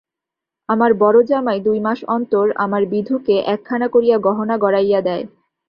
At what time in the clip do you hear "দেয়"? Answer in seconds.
5.01-5.23